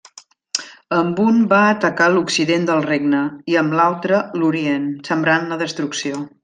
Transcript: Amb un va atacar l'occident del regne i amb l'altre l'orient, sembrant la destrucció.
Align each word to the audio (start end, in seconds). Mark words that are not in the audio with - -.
Amb 0.99 1.19
un 1.23 1.37
va 1.51 1.59
atacar 1.73 2.09
l'occident 2.15 2.67
del 2.71 2.83
regne 2.89 3.21
i 3.55 3.61
amb 3.65 3.79
l'altre 3.81 4.25
l'orient, 4.43 4.93
sembrant 5.13 5.51
la 5.55 5.65
destrucció. 5.67 6.29